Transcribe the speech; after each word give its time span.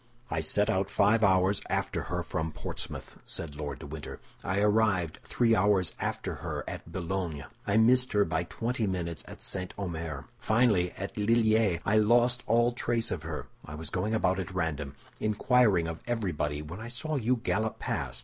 "I 0.31 0.39
set 0.39 0.67
out 0.67 0.89
five 0.89 1.23
hours 1.23 1.61
after 1.69 2.05
her 2.09 2.23
from 2.23 2.51
Portsmouth," 2.51 3.17
said 3.23 3.55
Lord 3.55 3.77
de 3.77 3.85
Winter. 3.85 4.19
"I 4.43 4.57
arrived 4.59 5.19
three 5.21 5.55
hours 5.55 5.93
after 5.99 6.33
her 6.41 6.63
at 6.67 6.91
Boulogne. 6.91 7.45
I 7.67 7.77
missed 7.77 8.13
her 8.13 8.25
by 8.25 8.45
twenty 8.45 8.87
minutes 8.87 9.23
at 9.27 9.43
St. 9.43 9.75
Omer. 9.77 10.25
Finally, 10.39 10.91
at 10.97 11.15
Lilliers 11.17 11.81
I 11.85 11.97
lost 11.97 12.43
all 12.47 12.71
trace 12.71 13.11
of 13.11 13.21
her. 13.21 13.45
I 13.63 13.75
was 13.75 13.91
going 13.91 14.15
about 14.15 14.39
at 14.39 14.55
random, 14.55 14.95
inquiring 15.19 15.87
of 15.87 16.01
everybody, 16.07 16.63
when 16.63 16.79
I 16.79 16.87
saw 16.87 17.15
you 17.15 17.35
gallop 17.35 17.77
past. 17.77 18.19